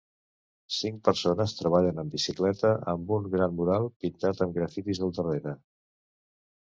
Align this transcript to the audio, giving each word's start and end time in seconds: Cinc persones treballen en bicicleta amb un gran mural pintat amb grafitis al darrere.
Cinc 0.75 0.95
persones 1.09 1.53
treballen 1.59 2.01
en 2.03 2.09
bicicleta 2.15 2.71
amb 2.95 3.13
un 3.19 3.29
gran 3.35 3.55
mural 3.59 3.85
pintat 4.07 4.43
amb 4.47 4.57
grafitis 4.59 5.03
al 5.09 5.15
darrere. 5.21 5.55